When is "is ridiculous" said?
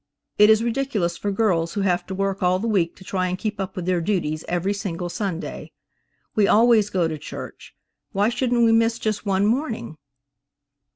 0.49-1.15